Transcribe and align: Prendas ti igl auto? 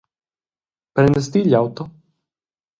Prendas 0.95 1.27
ti 1.31 1.39
igl 1.41 1.53
auto? 1.61 1.83